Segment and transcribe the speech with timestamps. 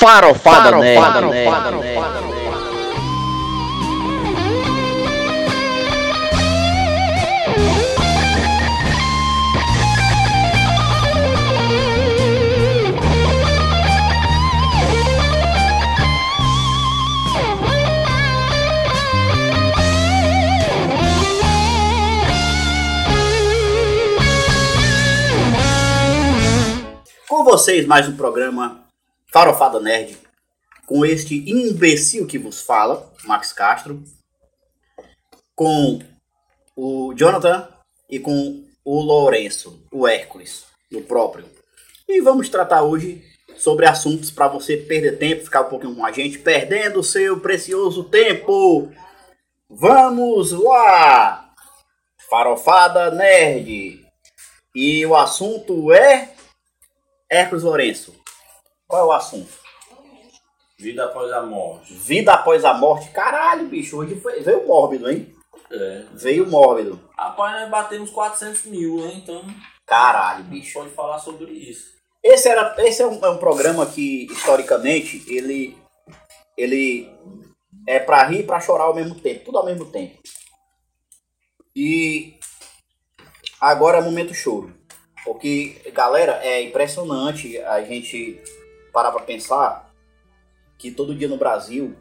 [0.00, 1.44] Farofada, Farofada Nerd.
[1.44, 2.40] Farofada Nerd.
[27.28, 28.80] Com vocês, mais um programa
[29.32, 30.18] Farofada Nerd,
[30.86, 34.02] com este imbecil que vos fala, Max Castro,
[35.54, 36.00] com
[36.74, 37.68] o Jonathan
[38.08, 41.44] e com o Lourenço, o Hércules, o próprio.
[42.08, 43.24] E vamos tratar hoje
[43.56, 47.38] sobre assuntos para você perder tempo, ficar um pouquinho com a gente, perdendo o seu
[47.38, 48.90] precioso tempo.
[49.68, 51.52] Vamos lá!
[52.28, 54.04] Farofada Nerd.
[54.74, 56.32] E o assunto é
[57.28, 58.19] Hércules Lourenço.
[58.90, 59.52] Qual é o assunto?
[60.76, 61.94] Vida após a morte.
[61.94, 63.08] Vida após a morte.
[63.10, 65.32] Caralho, bicho, hoje foi- veio mórbido, hein?
[65.70, 66.04] É.
[66.14, 67.00] Veio mórbido.
[67.16, 69.12] Rapaz, nós batemos 400 mil, né?
[69.14, 69.44] Então,
[69.86, 70.72] Caralho, bicho.
[70.76, 71.92] pode falar sobre isso.
[72.20, 75.78] Esse, era, esse é, um, é um programa que, historicamente, ele,
[76.56, 77.08] ele
[77.86, 79.44] é pra rir e pra chorar ao mesmo tempo.
[79.44, 80.18] Tudo ao mesmo tempo.
[81.76, 82.40] E
[83.60, 84.74] agora é momento choro.
[85.24, 88.42] Porque, galera, é impressionante a gente
[88.92, 89.92] parar pra pensar
[90.78, 91.94] que todo dia no Brasil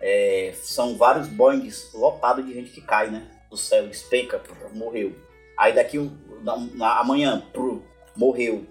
[0.00, 3.26] é, são vários Boeings lotados de gente que cai, né?
[3.50, 4.40] Do céu, despenca,
[4.72, 5.14] morreu.
[5.56, 5.98] Aí daqui,
[6.42, 7.78] na, na- amanhã, prr,
[8.16, 8.66] morreu.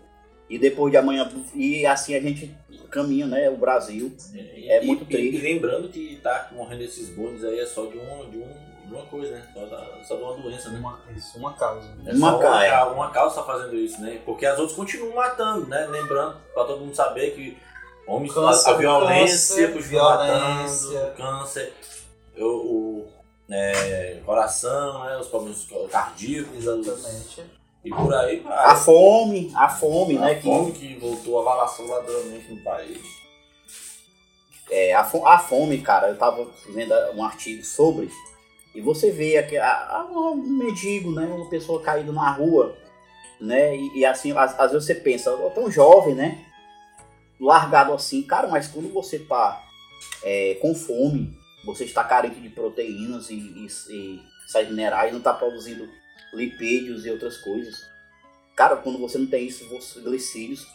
[0.49, 2.53] E depois de amanhã, e assim a gente
[2.91, 3.49] caminha, né?
[3.49, 4.15] O Brasil.
[4.35, 5.37] É E- muito e- triste.
[5.37, 8.53] E lembrando que tá morrendo esses bônus aí é só de, um, de, um,
[8.85, 9.47] de uma coisa, né?
[9.53, 10.79] Só, da- só de uma doença, né?
[10.79, 11.87] Uma, isso, uma causa.
[12.05, 12.69] É Uma só ca- é.
[12.69, 14.21] ca- uma causa tá fazendo isso, né?
[14.25, 15.85] Porque as outras continuam matando, né?
[15.89, 17.57] Lembrando, pra todo mundo saber que
[18.07, 20.99] homens, Câncer, a, a violência câncer, continua violência.
[20.99, 21.73] matando, câncer,
[22.37, 23.07] o, o,
[23.49, 25.17] é, coração, né?
[25.17, 27.43] Os problemas cardíacos, os- Exatamente.
[27.85, 28.65] e por aí vai.
[28.65, 30.31] A fome, a fome, né?
[30.31, 32.99] A Que, fome que voltou avassaladoramente no país.
[34.71, 38.09] é, a, fo- a fome, cara, eu tava vendo um artigo sobre,
[38.75, 41.25] e você vê aqui, a, um mendigo, né?
[41.25, 42.75] Uma pessoa caída na rua,
[43.39, 43.75] né?
[43.75, 46.45] E, e assim, às, às vezes você pensa, "Ó, tão jovem, né?
[47.39, 49.63] Largado assim, cara, mas quando você tá
[50.23, 55.33] é, com fome, você está carente de proteínas e, e, e sais minerais, não está
[55.33, 55.87] produzindo
[56.33, 57.85] lipídios e outras coisas.
[58.55, 60.65] Cara, quando você não tem isso, você, glicídios,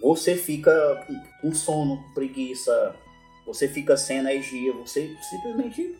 [0.00, 1.06] você fica
[1.42, 2.94] com- sono, preguiça,
[3.46, 5.96] você fica sem energia, você simplesmente.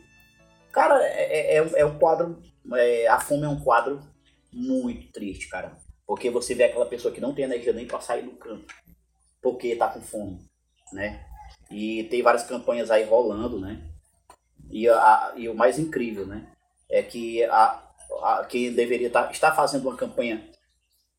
[0.73, 2.41] Cara, é, é, é um quadro.
[2.75, 4.01] é, a fome é um quadro
[4.53, 5.77] muito triste, cara.
[6.07, 8.67] Porque você vê aquela pessoa que não tem energia nem pra sair do campo.
[9.43, 10.41] Porque tá com fome,
[10.93, 11.25] né?
[11.71, 13.83] E tem várias campanhas aí rolando, né?
[14.71, 16.53] E, a- e o mais incrível, né?
[16.91, 17.83] É que a,
[18.23, 20.49] a- quem deveria tá, estar fazendo uma campanha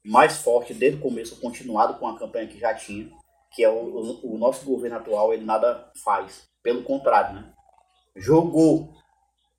[0.06, 3.10] mais forte desde o começo, continuado com a campanha que já tinha,
[3.54, 3.74] que é o,
[4.24, 6.48] o, o nosso governo atual, ele nada faz.
[6.64, 7.54] Pelo contrário, né?
[8.16, 8.94] Jogou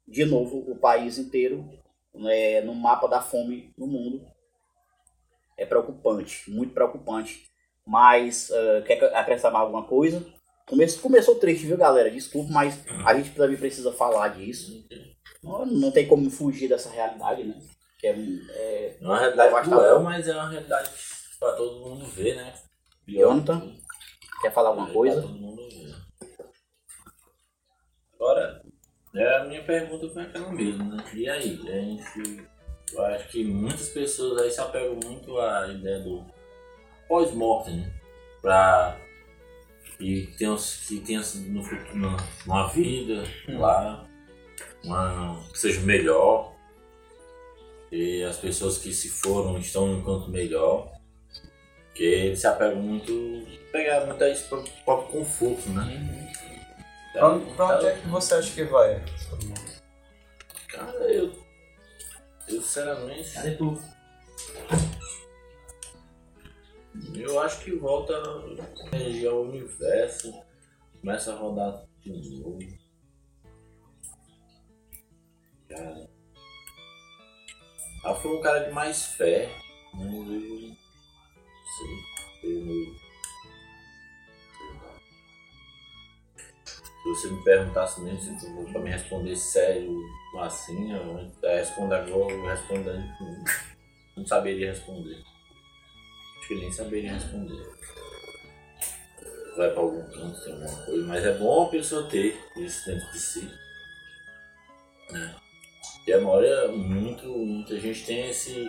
[0.07, 1.69] de novo o país inteiro
[2.15, 4.27] né, no mapa da fome no mundo.
[5.57, 7.51] É preocupante, muito preocupante.
[7.87, 10.25] Mas eh, quer acrescentar mais alguma coisa?
[10.67, 12.11] Come- começou triste, viu, galera?
[12.11, 14.87] Desculpa, mas a gente também precisa falar disso.
[15.43, 17.61] Não, não tem como fugir dessa realidade, né?
[17.99, 18.11] Que é,
[18.51, 20.91] é, É uma realidade cruel, mas é uma realidade
[21.39, 22.55] pra todo mundo ver, né?
[23.07, 23.75] Jonathan,
[24.41, 25.21] quer falar alguma É, coisa?
[25.21, 25.95] Pra todo mundo ver.
[28.15, 28.63] Agora,
[29.15, 31.05] é, a minha pergunta foi aquela mesmo, né?
[31.15, 31.61] E aí?
[31.67, 32.47] A gente,
[32.93, 36.25] eu acho que muitas pessoas aí se apegam muito à ideia do
[37.09, 37.93] pós-morte, né?
[38.41, 38.99] Pra
[39.99, 42.17] que tenha, que tenha no futuro
[42.47, 44.05] uma, vida lá,
[44.85, 46.53] uma, que seja melhor.
[47.91, 50.91] E as pessoas que se foram estão em um canto melhor.
[51.89, 53.47] Porque eles se apegam muito.
[53.71, 56.33] pegar muito a pro próprio conforto, né?
[57.13, 59.05] Pra, pra onde é que você acha que vai?
[60.69, 61.33] Cara, eu.
[62.49, 63.35] Eu sinceramente.
[63.35, 63.79] Cadê tu?
[67.15, 70.33] Eu acho que volta a energia ao universo,
[71.01, 72.59] começa a rodar de novo.
[75.69, 76.11] Cara.
[78.05, 79.49] Ela foi um cara de mais fé,
[79.95, 80.77] mas eu não
[81.79, 82.51] sei.
[82.51, 83.02] Eu
[87.15, 90.01] você me perguntasse mesmo se tu pra me responder sério
[90.41, 92.91] assim, eu respondo agora, eu respondo
[94.17, 95.23] não saberia responder.
[96.39, 97.63] Acho que nem saberia responder.
[99.57, 103.13] Vai pra algum canto, tem alguma coisa, mas é bom a pessoa ter isso dentro
[103.13, 103.51] de si.
[105.11, 105.35] Né?
[106.07, 108.69] E a memória, muito, muita gente tem esse.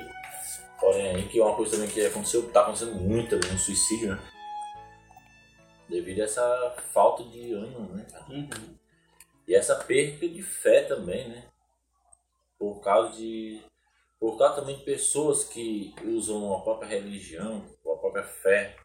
[0.80, 4.12] Porém aí, que é uma coisa também que aconteceu, tá acontecendo muito também no suicídio,
[4.12, 4.20] né?
[5.90, 8.26] Devido a essa falta de ânimo, né, cara?
[8.30, 8.78] Uhum.
[9.48, 11.46] E essa perda de fé também, né?
[12.58, 13.62] Por causa de.
[14.20, 18.78] Por causa também de pessoas que usam a própria religião, a própria fé,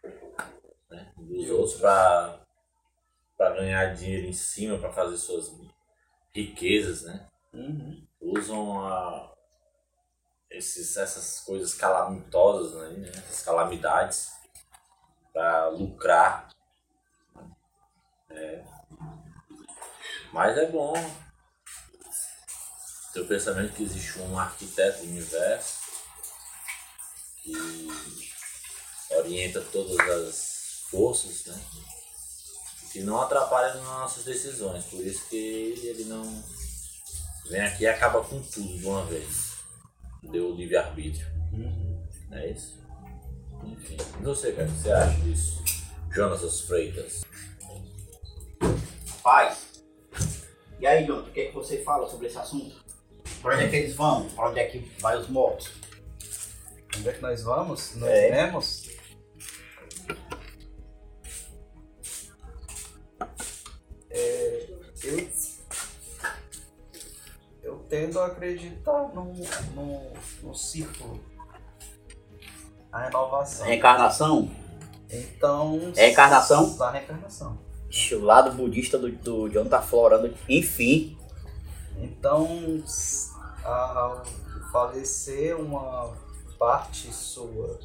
[0.90, 1.12] né?
[1.16, 2.44] Dos E outros pra
[3.38, 5.54] ganhar dinheiro em cima, pra fazer suas
[6.34, 7.28] riquezas, né?
[7.52, 8.06] Uhum.
[8.20, 9.32] usam a,
[10.50, 14.30] esses, essas coisas calamitosas, né, essas calamidades,
[15.32, 16.48] para lucrar.
[18.30, 18.62] É.
[20.32, 20.92] Mas é bom
[23.12, 25.78] ter o pensamento que existe um arquiteto do universo
[27.42, 27.88] que
[29.16, 31.60] orienta todas as forças, né?
[32.92, 34.84] Que não atrapalha nas nossas decisões.
[34.84, 36.44] Por isso que ele não
[37.48, 39.52] vem aqui e acaba com tudo de uma vez.
[40.22, 41.26] Deu livre-arbítrio.
[42.28, 42.78] Não é isso?
[43.64, 43.96] Enfim.
[44.20, 45.64] E você, cara, o que você acha disso?
[46.10, 47.22] Jonas Freitas.
[50.80, 52.82] E aí, Jonathan, o que, é que você fala sobre esse assunto?
[53.42, 54.28] Pra onde é que eles vão?
[54.30, 55.70] Pra onde é que vai os mortos?
[56.96, 57.94] Onde é que nós vamos?
[57.96, 58.28] Nós É.
[58.28, 58.88] iremos?
[64.10, 64.66] É,
[65.04, 65.28] eu,
[67.62, 69.34] eu tendo a acreditar num,
[69.74, 71.20] num, num círculo.
[72.90, 73.66] A renovação.
[73.66, 74.50] Reencarnação?
[75.10, 75.92] Então.
[75.94, 76.76] Reencarnação?
[76.78, 77.58] Da reencarnação.
[78.12, 80.32] O lado budista do, do John tá florando.
[80.49, 81.17] Enfim,
[81.96, 82.82] Então,
[83.64, 84.23] ao
[84.70, 86.12] falecer uma
[86.58, 87.79] parte sua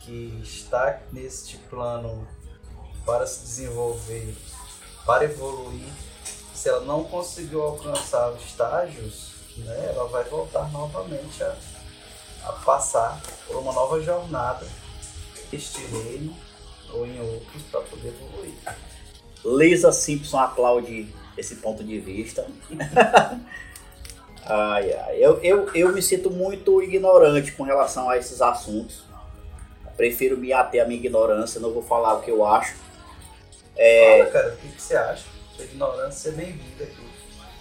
[0.00, 2.26] que está neste plano
[3.04, 4.36] para se desenvolver,
[5.04, 5.88] para evoluir,
[6.54, 11.56] se ela não conseguiu alcançar os estágios, né, ela vai voltar novamente a,
[12.44, 14.66] a passar por uma nova jornada
[15.52, 16.36] neste reino
[16.92, 18.54] ou em outros para poder evoluir.
[19.44, 22.46] Lisa Simpson aplaude esse ponto de vista.
[24.44, 25.16] ai, ai.
[25.18, 29.04] Eu, eu, eu me sinto muito ignorante com relação a esses assuntos.
[29.96, 32.76] Prefiro me ater à minha ignorância, não vou falar o que eu acho.
[33.76, 35.24] É, Fala, cara, o que, que você acha?
[35.54, 36.96] Sua ignorância é bem-vinda aqui.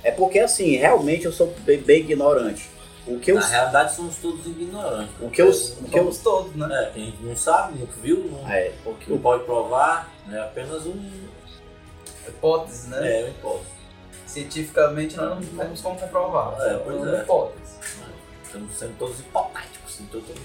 [0.03, 2.69] é porque assim, realmente eu sou bem, bem ignorante.
[3.07, 5.13] O que eu, Na realidade, somos todos ignorantes.
[5.21, 6.67] o que eu, o que eu, Somos todos, né?
[6.71, 10.39] É, quem não sabe, nunca viu, não, é, o que não eu, pode provar, é
[10.39, 11.25] apenas um.
[12.27, 13.21] Hipótese, né?
[13.21, 13.75] É, um hipótese.
[14.25, 16.55] Cientificamente nós não temos como comprovar.
[16.61, 17.21] É, pois uma é.
[17.21, 17.75] hipótese.
[18.43, 19.99] Estamos sendo todos hipotéticos.
[19.99, 20.41] Então, todos...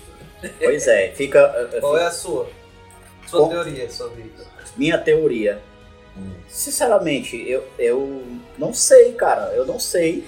[0.59, 2.49] pois é, fica Qual é a sua?
[3.27, 3.49] Sua Bom.
[3.49, 4.51] teoria sobre isso?
[4.77, 5.61] minha teoria.
[6.17, 6.33] Hum.
[6.49, 8.23] Sinceramente, eu, eu
[8.59, 9.53] não sei, cara.
[9.55, 10.27] Eu não sei.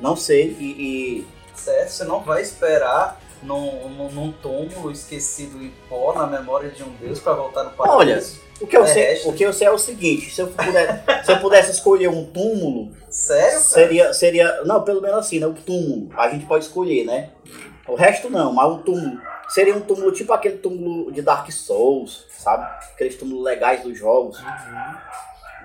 [0.00, 0.56] Não sei.
[0.60, 1.26] E,
[1.64, 1.88] Certo?
[1.90, 6.90] Você não vai esperar num, num, num túmulo esquecido em pó na memória de um
[6.96, 8.40] deus para voltar no Olha, paraíso?
[8.60, 11.04] e o, que eu sei, o que eu sei é o seguinte: se eu, puder,
[11.24, 13.60] se eu pudesse escolher um túmulo, Sério, cara?
[13.62, 14.62] seria, seria.
[14.64, 15.46] Não, pelo menos assim, né?
[15.46, 16.10] O túmulo.
[16.16, 17.30] A gente pode escolher, né?
[17.88, 19.20] O resto não, mas o túmulo.
[19.48, 22.64] Seria um túmulo tipo aquele túmulo de Dark Souls, sabe?
[22.94, 24.94] Aqueles túmulos legais dos jogos, Uhum.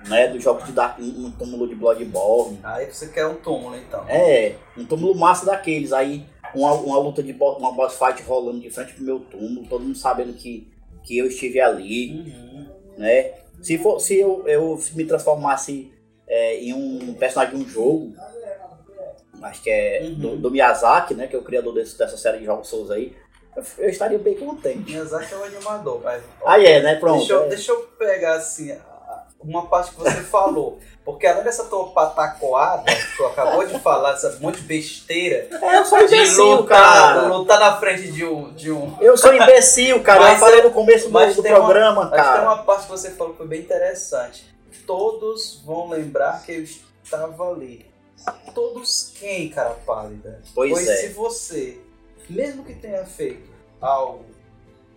[0.07, 0.27] Né?
[0.27, 0.99] Dos jogos de Dark.
[0.99, 2.59] Um túmulo de Bloodborne.
[2.63, 4.03] Aí você quer um túmulo, então.
[4.07, 5.91] É, um túmulo massa daqueles.
[5.93, 9.67] Aí uma, uma luta de bo- uma boss fight rolando de frente pro meu túmulo,
[9.67, 10.71] todo mundo sabendo que,
[11.03, 12.67] que eu estive ali, Uhum.
[12.97, 13.33] né?
[13.61, 15.91] Se, for, se eu, eu me transformasse
[16.27, 18.13] é, em um personagem de um jogo,
[19.41, 20.13] acho que é Uhum.
[20.15, 21.27] do, do Miyazaki, né?
[21.27, 23.15] Que é o criador desse- dessa série de jogos Souls aí,
[23.55, 24.91] eu, eu estaria bem contente.
[24.91, 26.23] Miyazaki é o animador, mas...
[26.45, 26.95] Aí é, né?
[26.95, 27.19] Pronto.
[27.19, 27.47] Deixa eu, é.
[27.49, 28.71] deixa eu pegar assim
[29.45, 30.79] uma parte que você falou.
[31.03, 35.77] Porque além dessa tua patacoada que tu acabou de falar, essa monte de besteira, É,
[35.77, 37.27] eu sou de imbecil, lutar, cara.
[37.27, 38.51] lutar na frente de um.
[38.53, 40.21] De um Eu sou imbecil, cara.
[40.21, 42.41] Mas eu falei no começo do, mas do tem uma- programa, Mas tem cara.
[42.43, 44.55] uma parte que você falou que foi bem interessante.
[44.87, 47.85] Todos vão lembrar que eu estava ali.
[48.55, 50.41] Todos quem, cara pálida?
[50.55, 50.95] Pois é.
[50.95, 51.79] se você,
[52.27, 53.47] mesmo que tenha feito
[53.79, 54.25] algo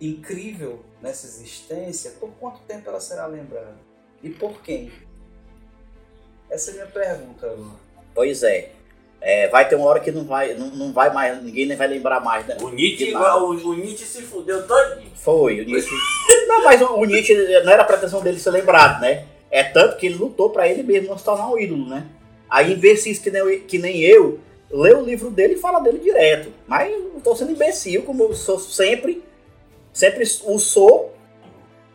[0.01, 3.75] incrível nessa existência, por quanto tempo ela será lembrada?
[4.23, 4.91] E por quem?
[6.49, 7.47] Essa é a minha pergunta.
[7.47, 7.71] Lu.
[8.13, 8.71] Pois é.
[9.21, 11.87] É, vai ter uma hora que não vai, não, não vai mais, ninguém nem vai
[11.87, 12.55] lembrar mais, né?
[12.61, 15.11] O Nietzsche, o, o Nietzsche se fudeu todinho.
[15.13, 15.93] Foi, o Nietzsche.
[16.47, 19.25] não, mas o, o Nietzsche não era a pretensão dele ser lembrado, né?
[19.51, 22.05] É tanto que ele lutou pra ele mesmo não se tornar um ídolo, né?
[22.49, 24.39] Aí imbecis que nem, eu- que nem eu,
[24.71, 26.53] lê o livro dele e fala dele direto.
[26.65, 29.21] Mas eu tô sendo imbecil, como eu sou sempre,
[29.91, 31.13] sempre o sou,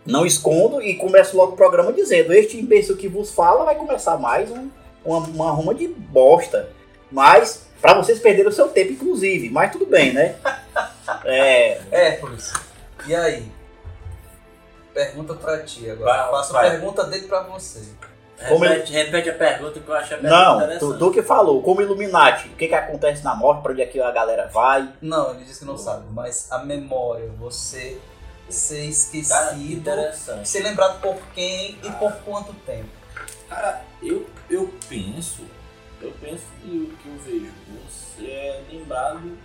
[0.06, 4.16] não escondo e começo logo o programa dizendo: Este imbecil que vos fala vai começar
[4.18, 4.68] mais um,
[5.04, 6.68] uma, uma ruma de bosta.
[7.11, 9.50] Mas, pra vocês perderem o seu tempo, inclusive.
[9.50, 10.37] Mas tudo bem, né?
[11.23, 12.52] É, Hércules,
[13.06, 13.50] e aí?
[14.92, 16.30] Pergunta pra ti agora.
[16.30, 17.80] Faço a pergunta dele pra você.
[18.49, 21.62] Como repete, repete a pergunta que eu achei a pergunta Não, tu, tu que falou,
[21.62, 24.88] como Illuminati, o que, que acontece na morte, pra onde é que a galera vai?
[25.00, 27.99] Não, ele disse que não sabe, mas a memória, você
[28.48, 30.48] ser Cara, que esquecido, interessante.
[30.48, 32.88] ser lembrado por quem e por quanto tempo.
[33.48, 35.42] Cara, eu, eu penso,
[36.00, 37.52] eu penso que o que eu vejo,
[37.86, 39.36] você é lembrado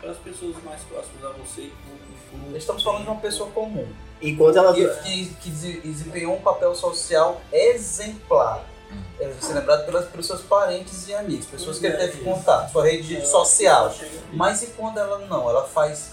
[0.00, 3.86] pelas pessoas mais próximas a você por, por, Estamos falando de uma pessoa comum,
[4.20, 4.74] Enquanto ela.
[4.74, 8.64] que, que, que dese- desempenhou um papel social exemplar.
[9.18, 13.24] É ser lembrado pelas pessoas parentes e amigos, pessoas que ele teve contato, sua rede
[13.26, 13.94] social.
[14.32, 15.48] Mas e quando ela não?
[15.48, 16.10] Ela faz,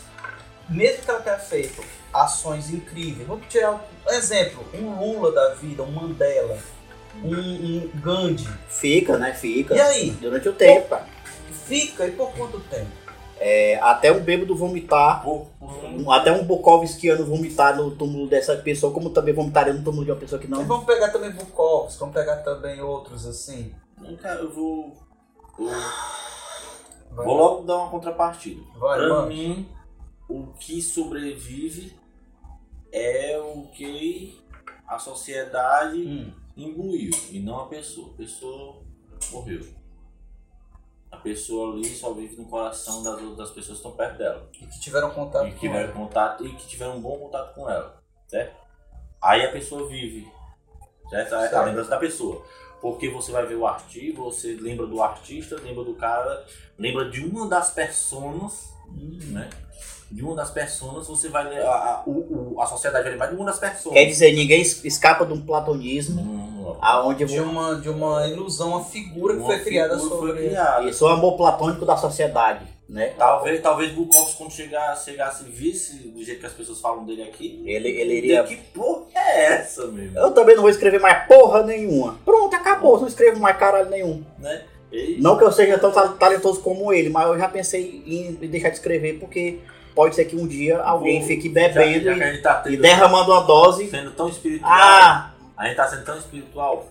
[0.70, 1.84] mesmo que ela tenha feito
[2.14, 3.28] ações incríveis.
[3.28, 3.74] Vamos tirar
[4.08, 6.58] um exemplo: um Lula da vida, um Mandela,
[7.24, 8.48] um, um Gandhi.
[8.68, 9.34] Fica, né?
[9.34, 9.76] Fica.
[9.76, 10.12] E aí?
[10.12, 11.06] Durante o tempo, cara.
[11.66, 13.00] Fica e por quanto tempo?
[13.42, 18.54] É, até um bêbado vomitar, Por, por, um- até um Bukowskiano vomitar no túmulo dessa
[18.58, 20.66] pessoa, como também vomitaria no túmulo de uma pessoa que E não.
[20.66, 23.74] vamos pegar também Bukowski, vamos pegar também outros assim.
[23.98, 24.98] Não, cara, eu vou.
[25.58, 25.70] eu
[27.12, 28.62] Vai, vou logo dar uma contrapartida.
[28.78, 29.28] vai, pra mano.
[29.28, 29.68] mim,
[30.28, 31.98] o que sobrevive
[32.92, 34.40] é o que
[34.88, 38.10] a sociedade Hum, imbuiu e não a pessoa.
[38.14, 38.82] A pessoa
[39.32, 39.66] morreu.
[41.12, 44.48] A pessoa ali só vive no coração das outras pessoas que estão perto dela.
[44.54, 45.94] e que tiveram contato E que com tiveram ela.
[45.94, 48.56] contato e que tiveram um bom contato com ela, certo?
[49.22, 50.32] Aí a pessoa vive,
[51.10, 51.30] certo?
[51.30, 51.56] Certo.
[51.56, 52.46] A lembrança da pessoa.
[52.80, 56.46] Porque você vai ver o artigo, você lembra do artista, lembra do cara,
[56.78, 59.50] lembra de uma das personas, né?
[60.12, 62.04] De uma das personas, você vai ler, a, a,
[62.64, 63.94] a sociedade vai lembrar de uma das pessoas.
[63.94, 68.70] Quer dizer, ninguém es- escapa de um platonismo, Hum, aonde De uma, de uma ilusão,
[68.70, 70.32] uma figura que uma foi criada sobre.
[70.34, 70.90] Foi criada.
[70.90, 73.14] isso é o amor platônico da sociedade, né?
[73.18, 77.22] Talvez, talvez Bukowski quando chegasse, chegasse e visse do jeito que as pessoas falam dele
[77.24, 78.44] aqui, Ele, ele iria.
[78.44, 80.18] que porra é essa, mesmo?
[80.18, 82.18] Eu também não vou escrever mais porra nenhuma.
[82.26, 84.24] Pronto, acabou, não escrevo mais caralho nenhum.
[84.40, 84.64] Né?
[84.92, 88.34] E- Não que eu seja tão ta- talentoso como ele, mas eu já pensei em
[88.48, 89.60] deixar de escrever porque
[90.00, 92.78] pode ser que um dia alguém Vou- fique já- bebendo já a e, tá e
[92.78, 93.90] derramando uma dose.
[93.90, 94.72] sendo tão espiritual.
[94.74, 96.88] Ah, A gente tá sendo tão espiritual.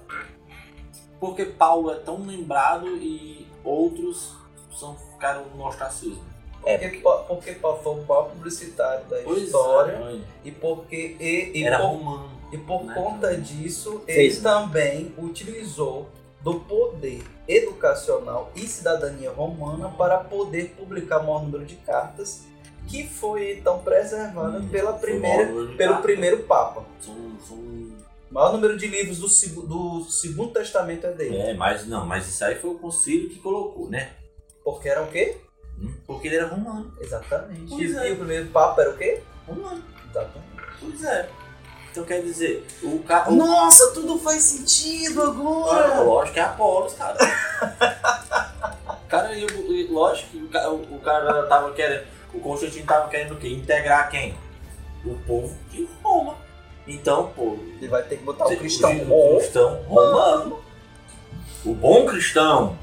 [1.19, 4.35] Porque Paulo é tão lembrado e outros
[4.79, 6.23] são, ficaram no ostracismo.
[6.61, 11.53] Porque, pa- porque pa- foi o pau publicitário da Pois história é, e porque e,
[11.61, 12.31] e Era por, romano.
[12.53, 13.41] e por né, conta também.
[13.41, 16.11] disso ele também utilizou
[16.43, 22.45] do poder educacional e cidadania romana para poder publicar o maior número de cartas
[22.89, 26.03] que foi então preservada Hum, pela primeira pelo cara?
[26.03, 26.85] primeiro papa.
[27.07, 31.37] O maior número de livros do, do segundo testamento é dele.
[31.37, 34.11] É, mas não, mas isso aí foi o concílio que colocou, né?
[34.65, 35.37] Porque era o quê?
[35.81, 36.93] Hum, Porque ele era romano.
[37.01, 37.67] Exatamente.
[37.71, 38.13] Pois e, é.
[38.13, 39.23] o primeiro papa era o quê?
[39.47, 39.83] Romano.
[40.11, 40.49] Exatamente.
[40.81, 41.29] Pois é.
[41.91, 43.31] Então quer dizer, o cara.
[43.31, 46.01] Nossa, tudo faz sentido agora!
[46.03, 47.17] Lógico que é Apolos, cara.
[49.09, 52.07] cara, e, o- e lógico que o, ca- o, o cara tava querendo.
[52.35, 53.49] O Constantino tava querendo o quê?
[53.49, 54.35] Integrar quem?
[55.05, 56.37] O povo de Roma.
[56.87, 57.59] Então, pô.
[57.79, 59.37] Ele vai ter que botar o cristão o bom.
[59.39, 60.61] cristão romano.
[61.65, 62.79] O bom cristão.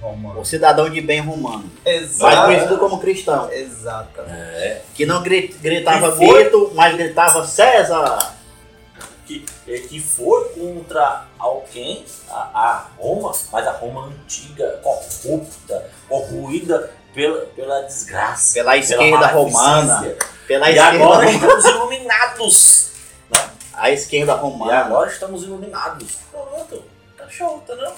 [0.00, 0.40] Romano.
[0.40, 1.68] o cidadão de bem romano.
[1.84, 2.46] mais Exato.
[2.46, 3.50] conhecido como cristão.
[3.50, 4.32] Exatamente.
[4.32, 4.82] É.
[4.94, 6.12] Que não gri- gritava?
[6.12, 8.34] Bito, mas gritava César.
[9.26, 16.90] Que, é, que foi contra alguém, a, a Roma, mas a Roma antiga, corrupta, corroída
[17.14, 18.54] pela, pela desgraça.
[18.54, 19.94] Pela esquerda romana.
[19.94, 20.28] maleficência.
[20.46, 21.30] Pela E esquerda, agora romana.
[21.58, 22.90] estamos iluminados.
[23.74, 24.78] a esquerda E romana.
[24.78, 26.18] agora estamos iluminados.
[26.30, 26.84] Pronto.
[27.16, 27.92] Tá show, entendeu?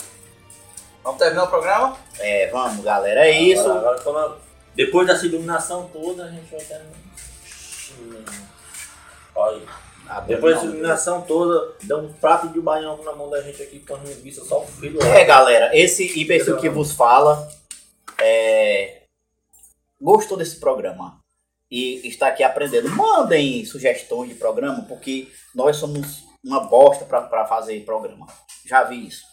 [1.04, 1.96] Vamos terminar o programa?
[2.18, 3.70] É, vamos, galera, é isso.
[3.70, 4.36] Agora, agora,
[4.74, 6.80] depois dessa iluminação toda, a gente vai ter.
[9.34, 9.60] Olha,
[10.08, 10.74] Ah, depois dessa não.
[10.74, 14.62] iluminação toda, dá um prato de baião na mão da gente aqui com linguiça só
[14.62, 15.00] o filho.
[15.02, 17.48] É, galera, esse imbecil que vos fala
[18.18, 18.99] é,
[20.00, 21.20] gostou desse programa
[21.70, 22.88] e está aqui aprendendo.
[22.90, 28.26] Mandem sugestões de programa, porque nós somos uma bosta para fazer programa.
[28.64, 29.24] Já vi isso.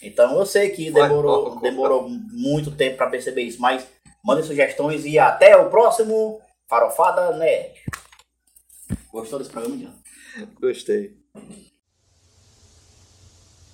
[0.00, 3.86] Então eu sei que demorou, demorou muito tempo para perceber isso, mas
[4.24, 7.74] mandem sugestões e até o próximo Farofada Nerd.
[9.12, 9.96] Gostou desse programa, Diana?
[10.60, 11.16] Gostei.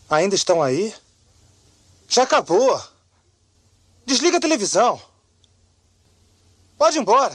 [0.08, 0.94] Ainda estão aí?
[2.08, 2.80] Já acabou.
[4.04, 5.00] Desliga a televisão.
[6.82, 7.32] Pode ir embora.